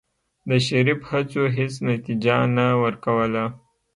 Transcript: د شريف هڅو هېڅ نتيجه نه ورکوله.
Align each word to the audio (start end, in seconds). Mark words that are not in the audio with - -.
د 0.49 0.51
شريف 0.67 0.99
هڅو 1.09 1.43
هېڅ 1.57 1.73
نتيجه 1.89 2.35
نه 2.55 2.67
ورکوله. 2.83 3.43